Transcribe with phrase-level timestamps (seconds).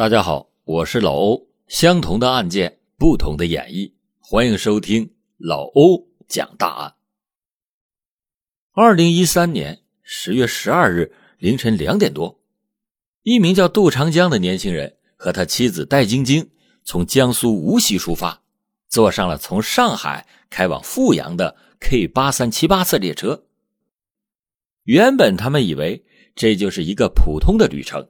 [0.00, 1.46] 大家好，我是老欧。
[1.68, 6.94] 相同的案件，不同的演绎，欢迎收听老欧讲大案。
[8.72, 12.40] 二零一三年十月十二日凌晨两点多，
[13.24, 16.48] 一名叫杜长江的年轻人和他妻子戴晶晶
[16.82, 18.40] 从江苏无锡出发，
[18.88, 23.44] 坐上了从上海开往阜阳的 K 八三七八次列车。
[24.84, 26.02] 原本他们以为
[26.34, 28.08] 这就是一个普通的旅程，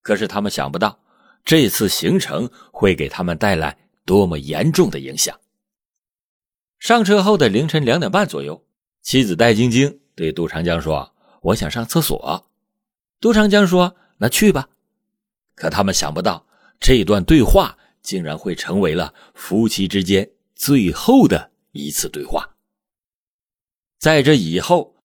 [0.00, 0.98] 可是他们想不到。
[1.44, 5.40] 这次行程会给他们带来多么严重的影响？
[6.78, 8.64] 上车后的凌晨两点半左右，
[9.02, 12.50] 妻子戴晶晶对杜长江说：“我想上厕所。”
[13.20, 14.68] 杜长江说：“那去吧。”
[15.54, 16.46] 可他们想不到，
[16.80, 22.56] 这段对话竟然会成为了夫妻之间最后的一次对话。
[23.98, 24.96] 在这以后，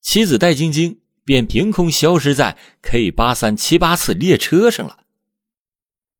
[0.00, 5.04] 妻子戴晶晶便凭空消失在 K 八三七八次列车上了。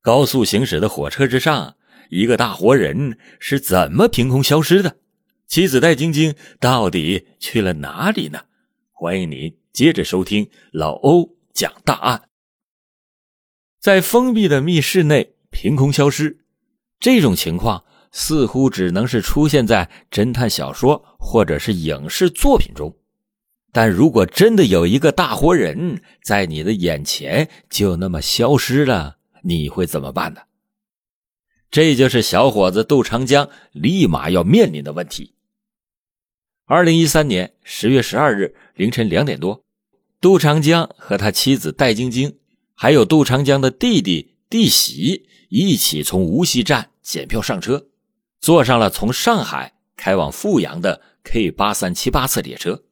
[0.02, 1.76] 高速行驶的火车之上，
[2.08, 4.96] 一个大活人是怎么凭空消失的？
[5.46, 8.40] 妻子戴晶晶到底去了哪里呢？
[8.92, 12.22] 欢迎您接着收听老欧讲大案。
[13.78, 16.38] 在封闭的密室内凭空消失，
[16.98, 22.96] 这种情况似乎只能是出现在侦探小说或者是影视作品中。
[23.70, 30.42] 但如果真的有一个大活人在你的眼前就那么消失了，你会怎么办呢？
[31.70, 35.34] 这就是小伙子杜长江立马要面临的问题。
[36.64, 39.64] 二零一三年十月十二日凌晨两点多，
[40.20, 42.38] 杜长江和他妻子戴晶晶，
[42.74, 47.86] 还有杜长江的弟弟弟媳一起从无锡站检票上车，
[48.40, 52.82] 坐上了从上海开往阜阳的 K 八三七八次列车。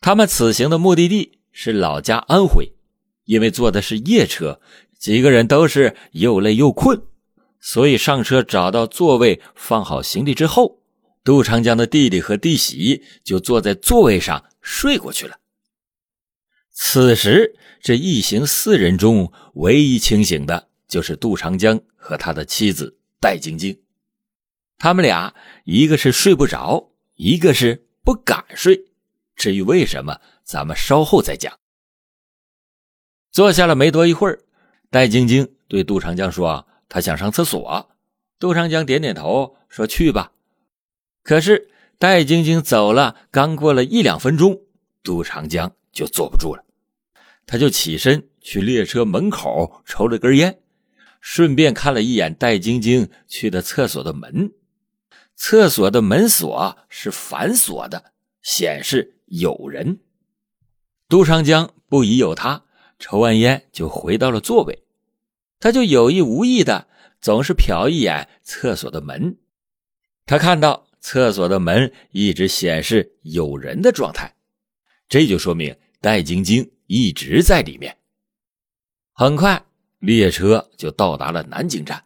[0.00, 2.74] 他们此行的目的地是老家安徽。
[3.28, 4.58] 因为坐的是夜车，
[4.98, 6.98] 几个人都是又累又困，
[7.60, 10.80] 所以上车找到座位，放好行李之后，
[11.22, 15.36] 杜长江的弟弟和弟媳就坐在座位上睡过去了。
[16.72, 23.78] 此时，这一行四人中唯一清醒的就是杜长江和他的妻子戴晶晶，
[24.78, 25.34] 他们俩
[25.66, 28.86] 一个是睡不着，一个是不敢睡。
[29.36, 31.52] 至于为什么，咱们稍后再讲。
[33.30, 34.40] 坐下了没多一会儿，
[34.90, 37.90] 戴晶晶对杜长江说：“他想上厕所。”
[38.38, 40.32] 杜长江点点头说：“去吧。”
[41.22, 41.68] 可是
[41.98, 44.62] 戴晶晶走了，刚过了一两分钟，
[45.02, 46.64] 杜长江就坐不住了，
[47.46, 50.60] 他就起身去列车门口抽了根烟，
[51.20, 54.52] 顺便看了一眼戴晶晶去的厕所的门，
[55.36, 60.00] 厕所的门锁是反锁的，显示有人。
[61.08, 62.64] 杜长江不疑有他。
[62.98, 64.82] 抽完烟就回到了座位，
[65.60, 66.88] 他就有意无意的
[67.20, 69.36] 总是瞟一眼厕所的门，
[70.26, 74.34] 他看到厕所的门一直显示有人的状态，
[75.08, 77.96] 这就说明戴晶晶一直在里面。
[79.12, 79.64] 很快，
[80.00, 82.04] 列车就到达了南京站，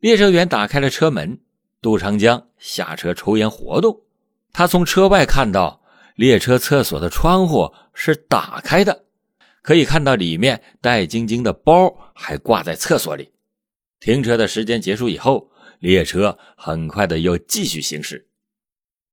[0.00, 1.40] 列车员打开了车门，
[1.80, 4.00] 杜长江下车抽烟活动，
[4.52, 5.80] 他从车外看到
[6.16, 9.04] 列车厕所的窗户是打开的。
[9.62, 13.30] 可以看到，里面戴晶晶的包还挂在厕所里。
[14.00, 18.26] 停车的时间结束以后，列车很快的又继续行驶。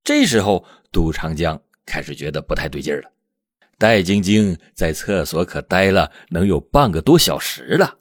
[0.04, 3.12] 这时候，杜长江开始觉得不太对劲了。
[3.78, 8.00] 戴晶晶在厕所可待了能有半个多小时了。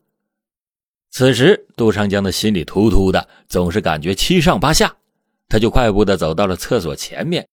[1.11, 4.97] 此时，杜长江的心里突突的，总是感觉七上八下。
[5.49, 7.47] 他就快步的走到了厕所前面，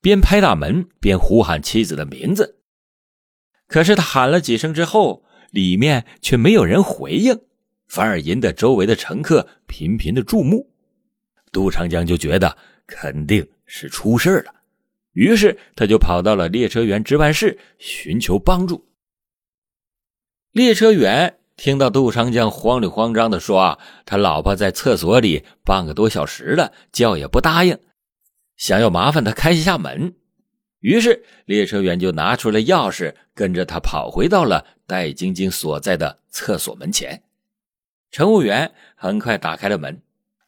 [0.00, 2.59] 边拍大门边呼喊妻子的名字。
[3.70, 7.40] 可是他喊了几声之后，里面却没有人回应，
[7.86, 10.68] 反而引得周围的乘客频频的注目。
[11.52, 14.52] 杜长江就觉得肯定是出事了，
[15.12, 18.88] 于是他就跑到了列车员值班室寻求帮助。
[20.50, 27.78] 列车员听到杜长江慌里慌张的说：“，他老婆在厕所里半个多小时了，叫也不答应，
[28.56, 30.16] 想要麻烦他开一下门。”
[30.80, 37.22] 于是，列车员就拿出了钥匙，跟着他跑回到了戴晶晶所在的厕所门前。
[38.10, 40.00] 乘务员很快打开了门，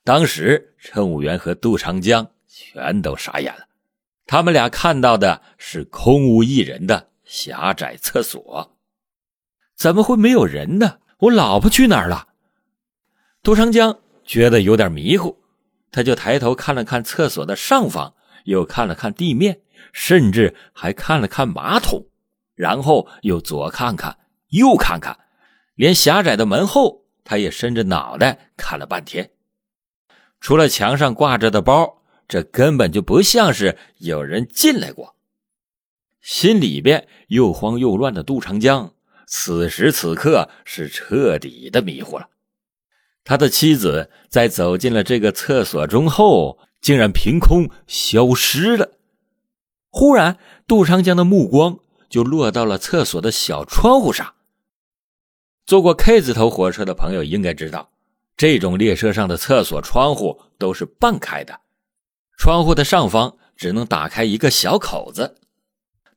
[0.05, 3.67] 当时乘务员和杜长江全都傻眼了，
[4.26, 8.76] 他们俩看到的是空无一人的狭窄厕所，
[9.76, 10.99] 怎么会没有人呢？
[11.19, 12.28] 我老婆去哪儿了？
[13.43, 15.38] 杜长江觉得有点迷糊，
[15.90, 18.14] 他就抬头看了看厕所的上方，
[18.44, 19.61] 又看了看地面。
[19.93, 22.06] 甚至还看了看马桶，
[22.55, 24.19] 然后又左看看
[24.49, 25.19] 右看看，
[25.75, 29.31] 连狭窄的门后，他也伸着脑袋看了半天。
[30.40, 35.17] 除了墙上挂着的包，这根本就不像是有人进来过。
[36.20, 38.93] 心里边又慌又乱的杜长江，
[39.26, 42.28] 此时此刻是彻底的迷糊了。
[43.25, 48.99] 他的妻子在走进了这个厕所中后，竟然凭空消失了。
[49.94, 51.78] 忽然，杜长江的目光
[52.08, 54.34] 就落到了厕所的小窗户上。
[55.66, 57.90] 坐过 K 字头火车的朋友应该知道，
[58.34, 61.60] 这种列车上的厕所窗户都是半开的，
[62.38, 65.36] 窗户的上方只能打开一个小口子。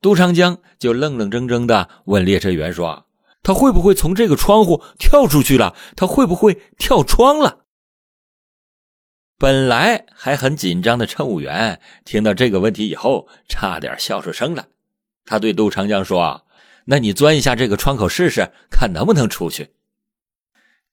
[0.02, 3.06] 杜长江就愣愣怔怔的问列车员说
[3.44, 5.76] ：“他会不会从这个窗户跳出去了？
[5.98, 7.65] 他会不会跳窗了？”
[9.38, 14.66] 本来还很紧张的乘务员听到这个问题以后，差点笑出声来。
[15.26, 16.42] 他对杜长江说。
[16.88, 19.70] 那你钻一下这个窗口试试，看能不能出去。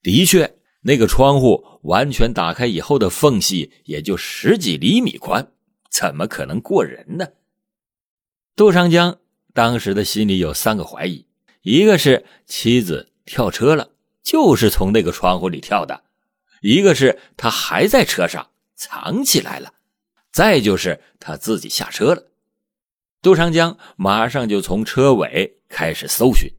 [0.03, 5.53] 的确，那个窗户完全打开以后的缝隙也就十几厘米宽，
[5.91, 7.29] 怎么可能过人呢？
[8.57, 9.19] 杜长江
[9.53, 11.27] 当时的心里有三个怀疑：
[11.61, 13.91] 一个是妻子跳车了，
[14.23, 16.02] 就是从那个窗户里跳的；
[16.63, 19.69] 一个是他还在车上藏起来了；
[20.33, 22.33] 再就是他自己下车了。
[23.21, 25.59] 杜长江马上就从车尾。
[25.75, 26.53] 开始搜寻，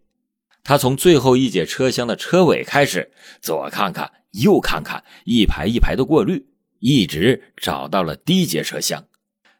[0.63, 3.11] 他从最后一节车厢的车尾开始，
[3.43, 6.47] 左看看，右看看，一排一排的过滤，
[6.79, 9.07] 一直找到了第一节车厢，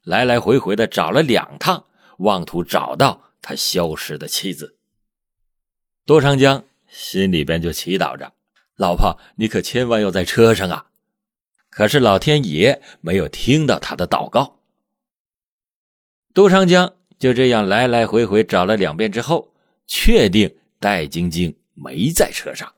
[0.01, 1.85] 来来回回的找了两趟，
[2.17, 4.75] 妄图找到他消失的妻子。
[6.03, 8.33] 杜长江心里边就祈祷着
[8.83, 10.87] ：“老婆，你可千万要在车上啊！”
[11.71, 14.59] 可是老天爷没有听到他的祷告。
[16.33, 16.93] 杜长江。
[17.19, 19.53] 就这样来来回回找了两遍之后，
[19.87, 22.73] 确定戴晶晶没在车上。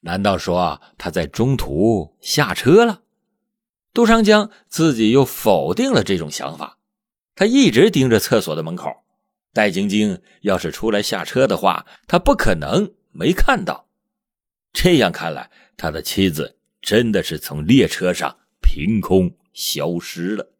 [0.00, 3.00] 难道说他在中途下车了？
[3.94, 6.76] 杜长江自己又否定了这种想法。
[7.34, 8.90] 他一直盯着厕所的门口，
[9.54, 13.86] 戴晶晶要是出来下车的话，他不可能没看到。
[14.72, 20.52] 这样看来，他的妻子真的是从列车上凭空消失了。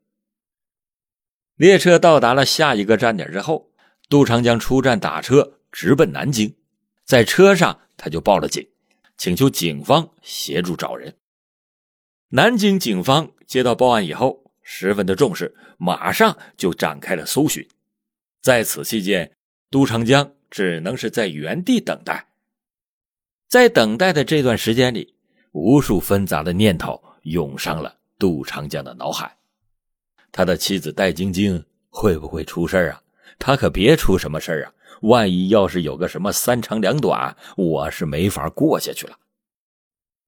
[1.56, 3.70] 列车到达了下一个站点之后，
[4.08, 6.54] 杜长江出站打车直奔南京。
[7.04, 8.68] 在车上，他就报了警，
[9.16, 11.16] 请求警方协助找人。
[12.28, 17.68] 南京警方接到报案以后，十分的重视，马上就展开了搜寻。
[18.40, 19.32] 在此期间，
[19.70, 22.31] 杜长江只能是在原地等待。
[23.52, 25.12] 在等待的这段时间里，
[25.50, 29.36] 无数纷杂的念头涌上了杜长江的脑海。
[30.30, 33.02] 他的妻子戴晶晶会不会出事啊？
[33.38, 34.72] 他可别出什么事啊！
[35.02, 39.18] 万一要是有个什么三长两短，我是没法过下去了。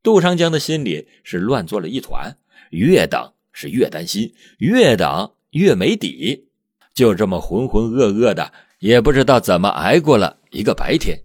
[0.02, 2.36] 杜长江的心里是乱作了一团，
[2.72, 6.48] 越等是越担心，越等越没底，
[6.92, 11.23] 就这么浑浑噩噩的，也不知道怎么挨过了一个白天。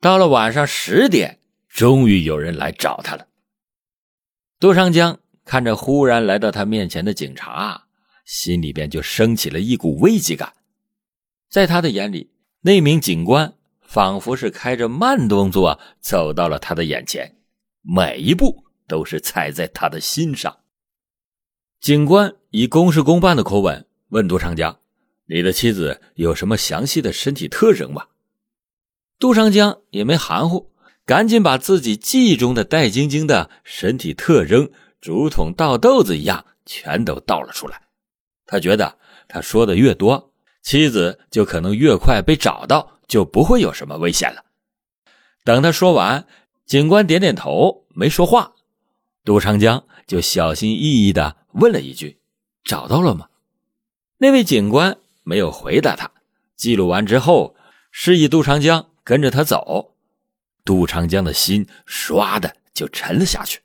[0.00, 3.26] 到了晚上十点，终于有人来找他了。
[4.58, 5.18] 杜长江。
[5.50, 7.86] 看着忽然来到他面前的警察，
[8.26, 10.52] 心里边就升起了一股危机感。
[11.48, 12.30] 在他的眼里，
[12.60, 17.38] 那名警官仿佛是开着慢动作走到了他的眼前，
[17.80, 20.58] 每一步都是踩在他的心上。
[21.80, 24.78] 警官以公事公办的口吻问杜长江
[25.24, 28.08] ：“你的妻子有什么详细的身体特征吗？”
[29.18, 30.70] 杜长江也没含糊，
[31.04, 34.70] 赶紧把自己记忆中的戴晶晶的身体特征。
[35.00, 37.82] 竹筒倒豆子一样，全都倒了出来。
[38.46, 38.98] 他觉得
[39.28, 40.32] 他说的越多，
[40.62, 44.44] 妻子就可能越快被找到，就不会有什么危险了。
[45.44, 46.26] 等他说完，
[46.66, 48.52] 警官点点头，没说话。
[49.24, 52.18] 杜长江就小心翼翼的问了一句
[52.64, 53.28] ：“找到了吗？”
[54.18, 56.10] 那位警官没有回答他。
[56.56, 57.54] 记录完之后，
[57.92, 59.94] 示意杜长江跟着他走。
[60.66, 63.62] 杜长江的心唰的就沉了下去。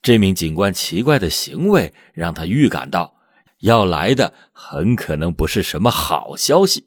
[0.00, 3.16] 这名警官奇怪的行为让他预感到，
[3.58, 6.84] 要来的很可能不是什么好消息。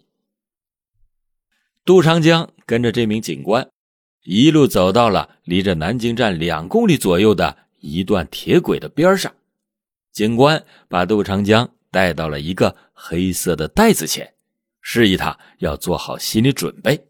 [1.84, 3.70] 杜长江跟着这名警官，
[4.24, 9.36] 一路走到了离着南京站两公里左右的一段铁轨的边上。
[10.14, 14.36] 警官把杜长江带到了一个黑色的袋子前，
[14.80, 17.10] 示意他要做好心理准备。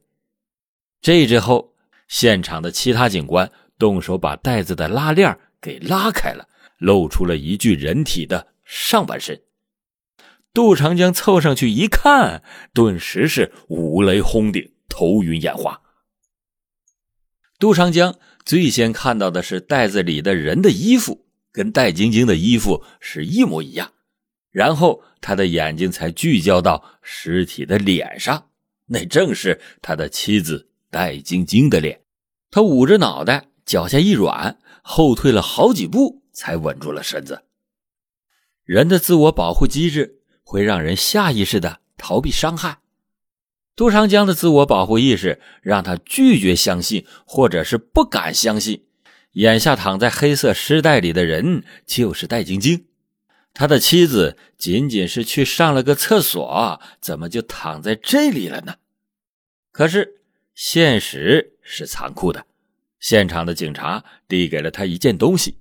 [1.02, 1.74] 这之后，
[2.08, 9.42] 现场的其他警官动手把袋子的拉链给拉开了，露出了一具人体的上半身。
[10.54, 12.42] 杜长江凑上去一看，
[12.74, 15.82] 顿时是五雷轰顶，头晕眼花。
[17.60, 23.94] 杜长江最先看到的是袋子里的人的衣服，跟戴晶晶的衣服是一模一样。
[24.52, 28.50] 然后他的眼睛才聚焦到尸体的脸上，
[28.88, 32.02] 那正是他的妻子戴晶晶的脸。
[32.50, 37.44] 他捂着脑袋，脚下一软，后退了好几步，才稳住了身子。
[38.64, 42.80] 人的自我保护机制会让人下意识的逃避伤害。
[43.76, 48.86] 杜长江的自我保护意识让他拒绝相信，或者是不敢相信，
[49.34, 52.88] 眼下躺在黑色尸袋里的人就是戴晶晶。
[53.54, 58.76] 他的妻子仅仅是去上了个厕所，怎么就躺在这里了呢？
[59.72, 60.17] 可是
[60.58, 62.44] 现实是残酷的，
[63.00, 65.56] 现场的警察递给了他一件东西。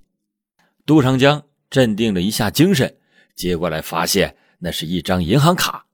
[0.87, 2.97] 杜长江镇定了一下精神，
[3.35, 5.85] 接过来发现那是一张银行卡。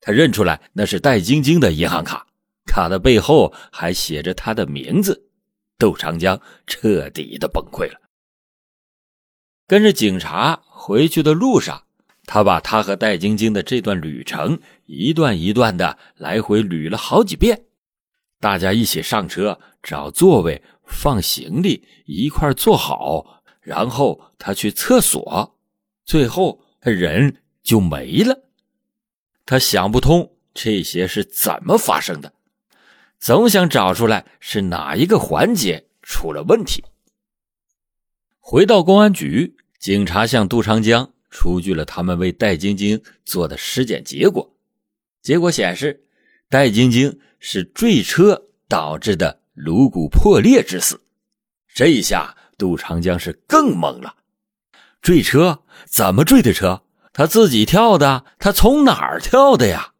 [0.00, 2.24] 他认出来那是戴晶晶的银行卡，
[2.64, 5.28] 卡的背后还写着他的名字。
[5.76, 8.00] 窦长江彻底的崩溃了。
[9.66, 11.82] 跟着警察回去的路上，
[12.26, 17.64] 他把他和戴晶晶的这段旅程一段一段的来回捋了好几遍。
[18.42, 25.56] 大家一起上车，找座位，放行李，一块坐好，然后他去厕所，
[26.04, 28.42] 最后人就没了。
[29.46, 32.32] 他想不通这些是怎么发生的，
[33.20, 36.82] 总想找出来是哪一个环节出了问题。
[38.40, 44.52] 回到公安局，警察向杜长江出具了他们为戴晶晶做的尸检结果，
[45.22, 46.04] 结果显示，
[46.52, 51.00] 戴晶晶是坠车导致的颅骨破裂致死。
[51.72, 54.16] 这一下，杜长江是更懵了：
[55.00, 55.62] 坠车？
[55.86, 56.82] 怎么坠的车？
[57.14, 59.94] 他自己跳的，他从哪儿跳的呀？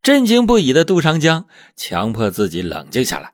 [0.00, 3.32] 震惊不已的杜长江强迫自己冷静下来。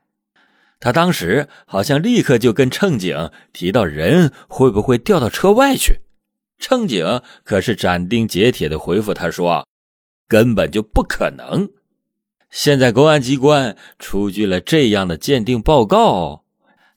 [0.81, 6.01] 他当时好像立刻就跟乘警提到人会不会掉到车外去，
[6.59, 9.69] 乘警可是斩钉截铁的回复他说
[10.27, 11.69] ：“根本就不可能。”
[12.55, 16.45] 现在公安机关出具了这样的鉴定报告。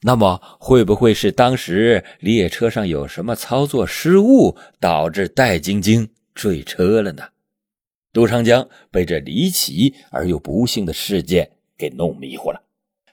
[0.02, 7.24] 那么会不会是当时列车上有什么操作失误，导致戴晶晶坠车了呢？
[8.12, 12.62] 杜长江被这离奇而又不幸的事件给弄迷糊了。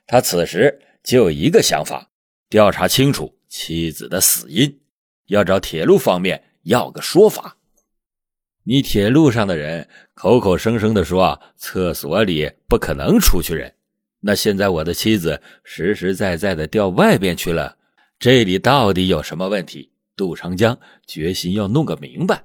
[0.05, 2.11] 他此时就有一个想法：
[2.47, 4.81] 调查清楚妻子的死因，
[5.25, 7.57] 要找铁路方面要个说法。
[8.67, 13.75] 你铁路上的人口口声声的说厕所里不可能出去人。
[14.21, 17.77] 那现在我的妻子实实在在的掉外边去了，
[18.17, 19.91] 这里到底有什么问题？
[20.15, 22.43] 杜长江决心要弄个明白。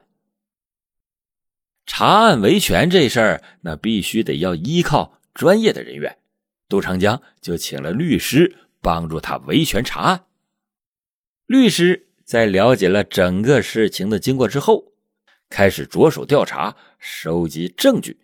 [1.87, 6.19] 查案维权这事儿，那必须得要依靠专业的人员。
[6.69, 10.25] 杜长江就请了律师帮助他维权查案。
[11.47, 14.90] 律师在了解了整个事情的经过之后，
[15.51, 18.19] 开始着手调查、收集证据。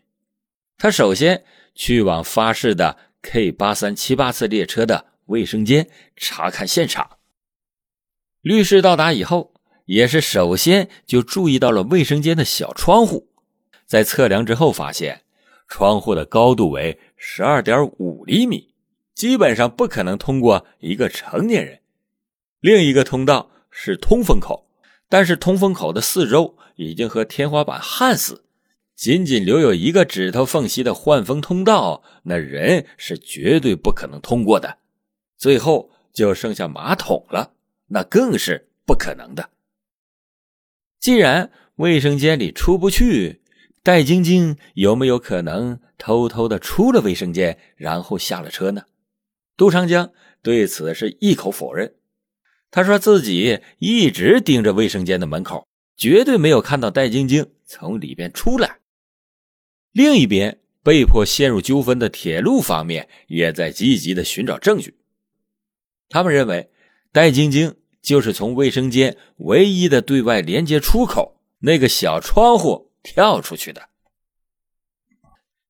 [0.78, 2.96] 他首先去往发誓的。
[3.22, 7.16] K 八三七八次列车的卫生间查看现场。
[8.40, 9.52] 律师到达以后，
[9.86, 13.28] 也是首先就注意到了卫生间的小窗户，
[13.84, 15.22] 在测量之后发现，
[15.66, 18.72] 窗户的高度为十二点五厘米，
[19.12, 21.80] 基本上不可能通过一个成年人。
[22.60, 24.68] 另一个通道是通风口，
[25.08, 28.44] 但是通风口的四周已经和天花板焊死。
[28.94, 34.78] 仅仅留有一个指头缝隙的换风通道，那人是绝对不可能通过的。
[35.36, 37.52] 最后就剩下马桶了，
[37.88, 39.50] 那更是不可能的。
[40.98, 43.42] 既然卫生间里出不去，
[43.82, 48.84] 戴晶晶有没有可能偷偷的出了卫生间，然后下了车呢？
[49.58, 51.94] 杜长江对此是一口否认。
[52.70, 55.66] 他说自己一直盯着卫生间的门口，
[55.96, 58.78] 绝对没有看到戴晶晶从里边出来。
[59.92, 64.98] 另一边，被迫陷入纠纷的铁路方面也在积极的寻找证据。
[66.08, 66.70] 他们认为，
[67.12, 73.88] 戴晶晶就是从卫生间唯一的对外连接出口那个小窗户跳出去的。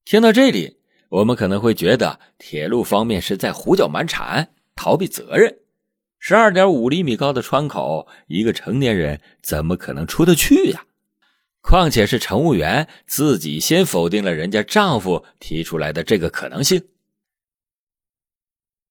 [0.05, 0.77] 听到这里，
[1.09, 5.61] 我们可能会觉得铁路方面是在胡搅蛮缠，逃避责任。
[6.19, 10.87] 十二点五厘米高的窗口，一个成年人怎么可能出得去呀？
[11.61, 16.83] 况且是乘务员自己先否定了人家丈夫提出来的这个可能性。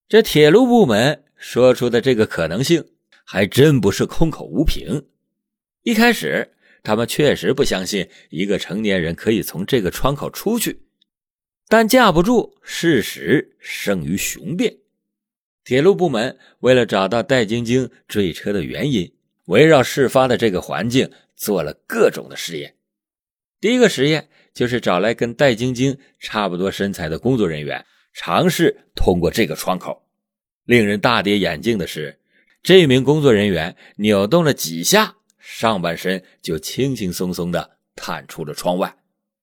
[0.08, 2.86] 这铁路部门说出的这个可能性
[3.24, 5.06] 还真不是空口无凭。
[5.84, 6.54] 一开始，
[6.84, 10.82] 他们确实不相信一个成年人可以从这个窗口出去，
[11.68, 14.78] 但架不住事实胜于雄辩。
[15.66, 19.12] 铁路部门为了找到戴晶晶坠车的原因，
[19.46, 22.76] 围绕事发的这个环境做了各种的实验。
[23.60, 30.06] 第一个实验就是找来跟戴晶晶差不多身材的工作人员，尝试通过这个窗口。
[30.66, 32.20] 令人大跌眼镜的是，
[32.62, 38.96] 这名工作人员扭动了几下，上半身就轻轻松松的探出了窗外，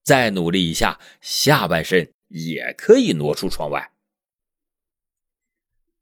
[0.05, 3.92] 再努力一下，下半身也可以挪出窗外。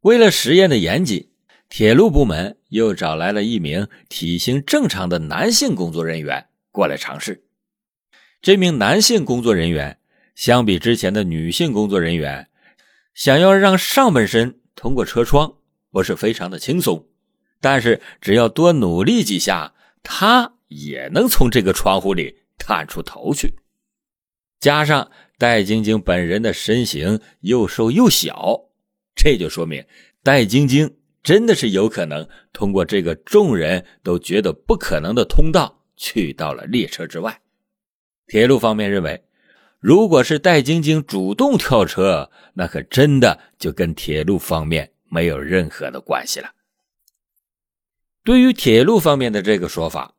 [0.03, 1.29] 为了实验的严谨，
[1.69, 7.45] 铁路部门又找来了一名体型正常的男性工作人员过来尝试。
[8.41, 9.99] 这名男性工作人员
[10.35, 12.49] 相比之前的女性工作人员，
[13.13, 15.57] 想要让上半身通过车窗
[15.91, 17.07] 不是非常的轻松，
[17.61, 23.55] 但是只要多努力几下，他也能从这个窗户里探出头去。
[24.59, 28.70] 加上戴晶晶本人的身形又瘦又小，
[29.15, 29.85] 这就说明
[30.23, 37.41] 戴晶晶真的是有可能通过这个众人都觉得不可能的通道去到了列车之外。
[38.27, 39.23] 铁路方面认为，
[39.81, 46.51] 如果是戴晶晶主动跳车，那可真的就跟铁路方面没有任何的关系了。
[48.23, 50.15] 对于铁路方面的这个说法，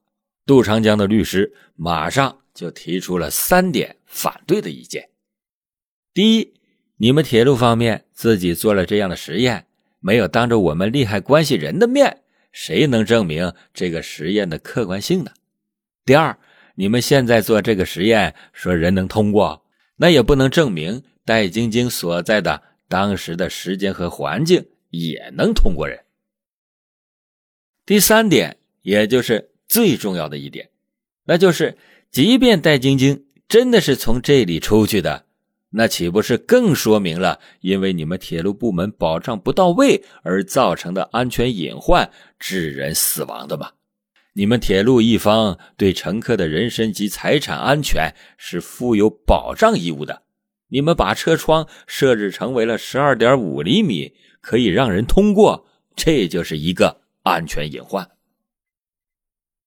[0.45, 5.09] 杜长江的律师马上就提出了三点反对的意见。
[6.13, 6.53] 第一，
[7.01, 9.65] 你们铁路方面自己做了这样的实验，
[10.01, 15.31] 没有当着我们利害关系人的面，谁能证明这个实验的客观性呢？
[16.05, 16.37] 第二，
[16.75, 19.65] 你们现在做这个实验，说人能通过，
[19.95, 26.01] 那也不能证明戴晶晶所在的当时的时间和环境也能通过人。
[27.83, 30.69] 第三点，也就是最重要的一点，
[31.25, 31.75] 那就是，
[32.11, 35.25] 即便戴晶晶真的是从这里出去的，
[35.71, 43.71] 那岂不是更说明了因为你们铁路部门保障不到位而造成的安全隐患致人死亡的吗？
[44.33, 50.23] 你们铁路一方对乘客的人身及财产安全是负有保障义务的。
[50.69, 58.09] 你们把车窗设置成为了十二点五厘米，可以让人通过，这就是一个安全隐患。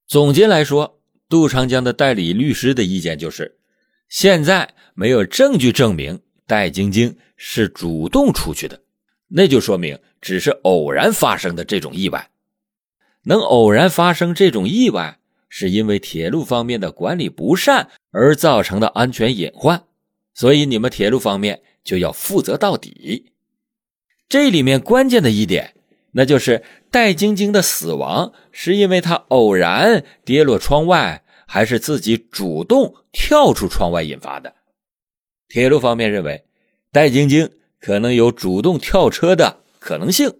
[0.06, 3.58] 总结来说，杜长江的代理律师的意见就是：
[4.08, 8.80] 现在没有证据证明戴晶晶是主动出去的，
[9.28, 12.30] 那就说明只是偶然发生的这种意外。
[13.24, 19.84] 能偶然发生这种意外，是因为铁路方面的管理不善而造成的安全隐患，
[20.32, 23.32] 所以你们铁路方面就要负责到底。
[24.28, 25.74] 这里面关键的一点，
[26.12, 34.54] 那就是戴晶晶的死亡是因为她偶然跌落窗外，还是自己主动跳出窗外引发的？
[35.48, 36.44] 铁路方面认为，
[36.90, 40.32] 戴晶晶可能有主动跳车的可能性。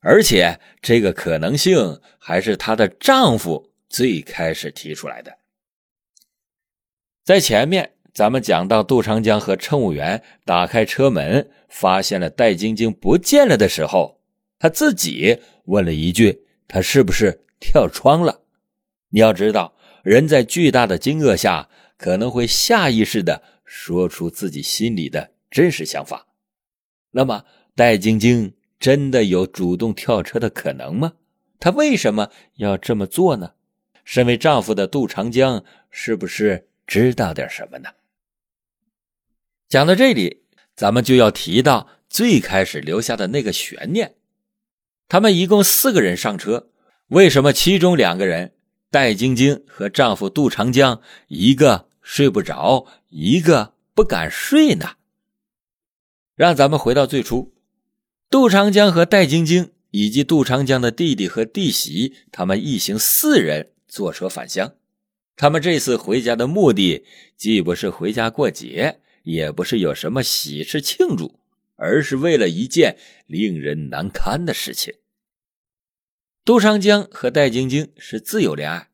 [0.00, 5.36] 而且这个可能性还是她的丈夫最开始提出来的。
[7.24, 14.20] 在前面咱们讲到杜长江和乘务员打开车门，发现了戴晶晶不见了的时候，
[14.60, 18.42] 他自己问了一句：“他是不是跳窗了？”
[19.10, 26.26] 你要知道，人在巨大的惊愕下，可能会下意识的说出自己心里的真实想法。
[27.10, 28.54] 那么，戴晶晶。
[28.78, 31.14] 真的有主动跳车的可能吗？
[31.58, 33.52] 她为什么要这么做呢？
[34.04, 37.88] 身为丈夫的杜长江是不是知道点什么呢？
[39.66, 40.42] 讲到这里，
[40.76, 44.16] 咱们就要提到最开始留下的那个悬念：
[45.08, 46.68] 他们一共四个人上车，
[47.08, 48.52] 为什么其中两个人
[48.90, 54.94] 戴晶晶和丈夫杜长江一个睡不着，一个不敢睡呢？
[56.36, 57.52] 让咱们回到最初。
[58.30, 64.76] 杜长江和戴晶晶以及杜长江的弟弟和弟媳，他们一行四人坐车返乡。
[65.34, 67.04] 他们这次回家的目的，
[67.36, 71.40] 既不是回家过节，也不是有什么喜事庆祝，
[71.74, 74.94] 而是为了一件令人难堪的事情。
[76.44, 78.90] 杜长江和戴晶晶是自由恋爱，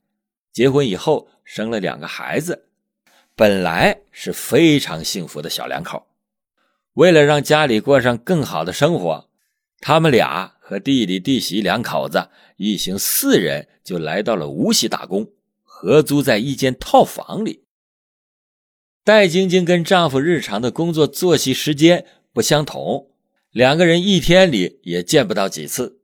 [0.51, 2.71] 结婚以后生了两个孩子，
[3.35, 6.07] 本来是非常幸福的小两口。
[6.95, 9.31] 为了让家里过上更好的生活，
[9.81, 15.31] 他们俩和弟弟弟媳两口子一行四人就来到了无锡打工，
[15.63, 17.65] 合租在一间套房里。
[19.03, 23.11] 戴晶晶跟丈夫日常的工作作息时间不相同，
[23.51, 26.01] 两个人一天里也见不到几次。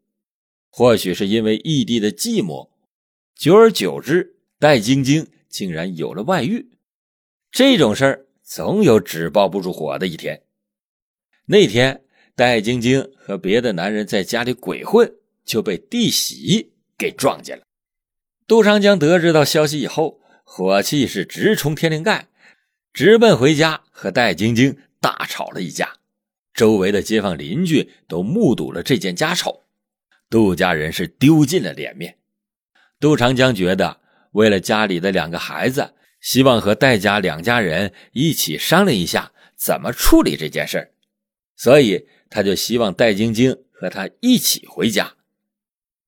[0.70, 2.70] 或许是因为异地的寂寞，
[3.36, 6.70] 久而久之，戴晶晶竟然有了外遇。
[7.58, 10.42] 这种事儿总有纸包不住火的一天。
[11.46, 12.04] 那天，
[12.36, 15.12] 戴晶晶和别的男人在家里鬼混，
[15.44, 17.64] 就被弟媳给撞见了。
[18.46, 22.28] 杜长江得知到消息以后，火气是直冲天灵盖，
[22.92, 25.94] 直奔回家和戴晶晶大吵了一架。
[26.54, 29.64] 周围的街坊邻居都目睹了这件家丑，
[30.30, 32.18] 杜家人是丢尽了脸面。
[33.00, 33.98] 杜长江觉得，
[34.30, 40.92] 为了家里的两个孩子，希望和戴家两家人一起商量一下怎么处理这件事
[41.56, 45.14] 所以他就希望戴晶晶和他一起回家。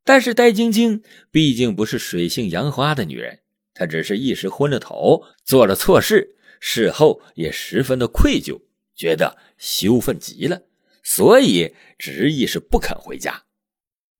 [0.04, 3.40] 但是戴晶晶毕竟不是水性杨花的女人，
[3.74, 8.60] 她只是一时昏了头，做了错事，事后也十分的愧疚，
[8.94, 10.62] 觉得羞愤极了，
[11.02, 13.44] 所以执意是不肯回家。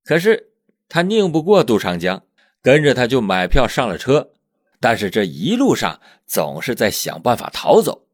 [0.05, 0.53] 可是
[0.88, 2.24] 他拧不过杜长江，
[2.62, 4.33] 跟着他就买票上了车，
[4.81, 8.07] 但是这一路上总是在想办法逃走。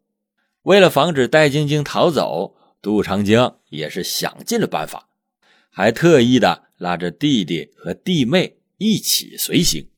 [0.63, 5.09] 为了防止戴晶晶逃走，杜长江也是想尽了办法，
[5.71, 6.67] 还特意的。
[6.79, 9.89] 拉着弟弟和弟妹一起随行，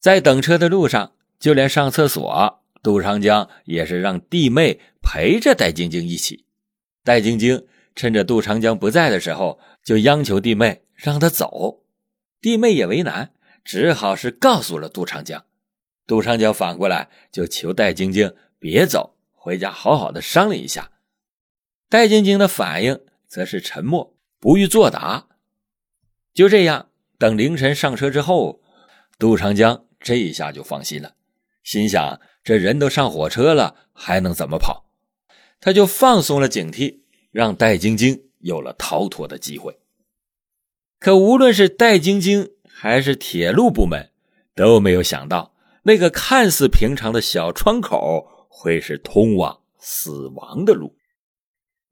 [0.00, 6.46] 在等车的路上，就连上厕所，杜长江也是让弟妹陪着戴晶晶一起。
[7.04, 11.84] 戴晶晶趁着杜长江不在的时候，就央求弟妹让他走，
[12.40, 15.44] 弟妹也为难，只好是告诉了杜长江。
[16.06, 20.90] 杜长江反过来就求戴晶晶别走，回家好好的商量一下。
[21.88, 25.28] 戴晶晶的反应则是沉默，不予作答。
[26.34, 28.60] 就这样，等凌晨上车之后，
[29.18, 31.14] 杜长江这一下就放心了，
[31.62, 34.90] 心想这人都上火车了，还能怎么跑？
[35.60, 39.78] 他就放松了警惕，让戴晶晶有了逃脱的机会。
[40.98, 44.10] 可无论是戴晶晶还是铁路部门，
[44.54, 45.53] 都没有想到
[45.84, 50.96] 那个看似平常的小窗口会是通往死亡的路。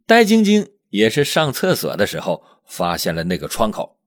[0.06, 3.98] 戴晶晶也是上厕所的时候发现了那个窗口。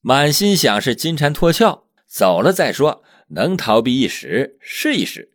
[0.00, 5.32] 满心想是金蝉脱壳，走了再说，能逃避一时是一时，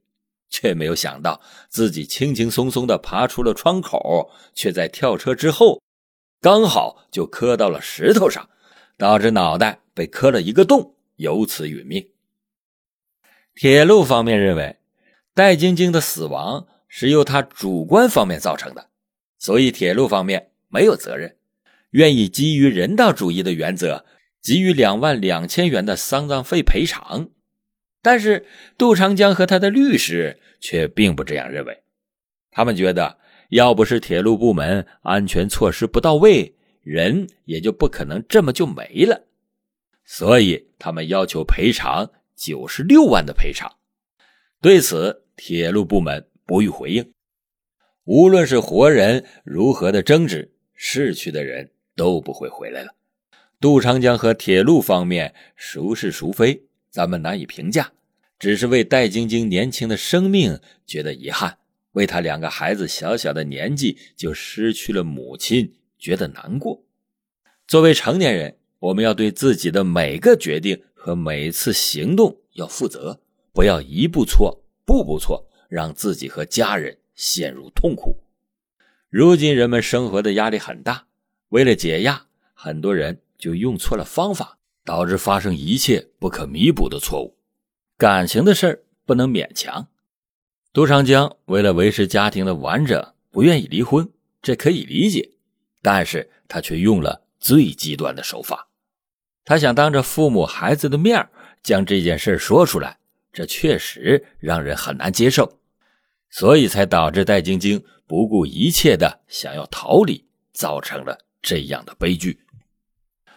[0.49, 5.81] 却没有想到自己轻轻松松的爬出了窗口，却在跳车之后，
[6.39, 8.47] 刚好就磕到了石头上，
[8.97, 12.07] 导致脑袋被磕了一个洞，由此殒命。
[13.59, 14.77] 铁路方面认为，
[15.33, 18.87] 戴晶晶的死亡是由他主观方面造成的，
[19.37, 21.35] 所以铁路方面没有责任，
[21.89, 24.05] 愿意基于人道主义的原则。
[24.41, 27.27] 给予两万两千元的丧葬费赔偿，
[28.01, 28.45] 但是
[28.77, 31.83] 杜长江和他的律师却并不这样认为。
[32.49, 33.17] 他们觉得，
[33.49, 39.25] 要不是铁路部门安全措施不到位，人也就不可能这么就没了。
[40.05, 43.69] 所以，他们要求赔偿九十六万的赔偿。
[44.61, 47.11] 对此，铁路部门不予回应。
[48.05, 52.95] 无论是活人如何的争执，逝去的人都不会回来了。
[53.59, 57.91] 杜长江和铁路方面孰是孰非，咱们难以评价。
[58.39, 61.57] 只是为戴晶晶年轻的生命觉得遗憾，
[61.91, 66.81] 为他两个孩子小小的年纪就失去了母亲觉得难过。
[67.67, 73.21] 作为成年人，我们要对自己的每个决定和每次行动要负责，
[73.53, 78.17] 不要一步错，步步错，让自己和家人陷入痛苦。
[79.09, 81.07] 如今人们生活的压力很大，
[81.49, 83.21] 为了解压，很多人。
[83.39, 87.37] 就用错了方法，导致发生一切不可弥补的错误。
[87.97, 89.87] 感情的事儿不能勉强。
[90.73, 95.31] 杜长江为了维持家庭的完整，不愿意离婚，这可以理解。
[95.81, 98.68] 但是他却用了最极端的手法。
[99.45, 101.27] 他想当着父母孩子的面
[101.63, 102.97] 将这件事说出来，
[103.33, 105.59] 这确实让人很难接受，
[106.29, 112.39] 所以才导致戴晶晶不顾一切的想要逃离，造成了这样的悲剧。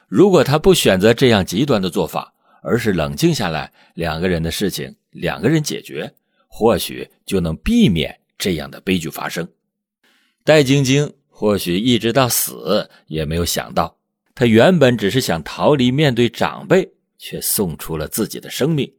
[0.08, 6.12] 如果他不选择这样极端的做法，而是冷静下来，两个人的事情两个人解决，
[6.46, 9.48] 或许就能避免这样的悲剧发生。
[10.44, 13.96] 戴晶晶或许一直到死也没有想到，
[14.34, 18.92] 他原本只是想逃离面对长辈，却送出了自己的生命。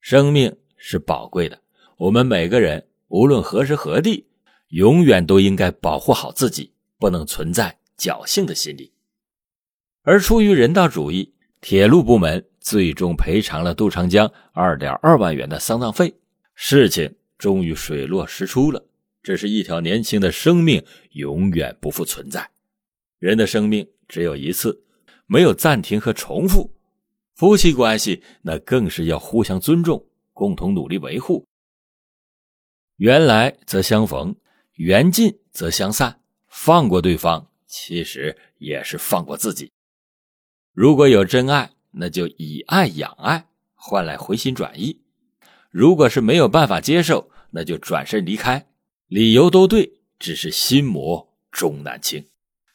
[0.00, 1.60] 生命是宝贵的，
[1.96, 4.26] 我们每个人无论何时何地，
[4.68, 8.92] 永远都应该保护好自己，不能存在侥幸的心理。
[10.02, 16.14] 而出于人道主义，铁路部门最终赔偿了杜长江二点二万元的丧葬费，
[16.54, 18.84] 事情终于水落石出了。
[19.22, 22.50] 这是一条年轻的生命永远不复存在，
[23.18, 24.84] 人的生命只有一次，
[25.26, 26.70] 没有暂停和重复。
[27.34, 31.44] 夫妻关系那更是要互相尊重，共同努力维护。
[32.96, 34.36] 缘来则相逢，
[34.74, 37.50] 缘尽则相散，放过对方。
[37.66, 39.72] 其实也是放过自己。
[40.72, 45.00] 如果有真爱，那就以爱养爱，换来回心转意；
[45.70, 48.68] 如果是没有办法接受，那就转身离开。
[49.08, 52.24] 理由都对，只是心魔终难清。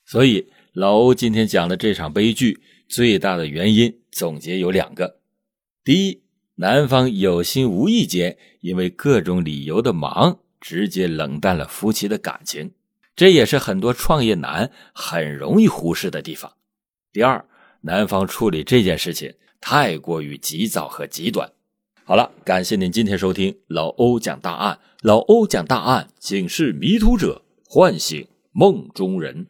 [0.05, 5.19] 所以老欧今天讲的这场悲剧，最大的原因总结有两个：
[5.83, 6.21] 第一，
[6.55, 10.39] 男方有心无意间因为各种理由的忙。
[10.61, 12.71] 直接冷淡了夫妻的感情，
[13.13, 16.53] 这也是很多创业男很容易忽视的地方。
[17.11, 17.45] 第二，
[17.81, 21.51] 男方处理这件事情太过于急躁和极端。
[22.05, 29.47] 好了，感谢您今天收听老欧讲大案，老欧讲大案，警示迷途者，唤醒梦中人。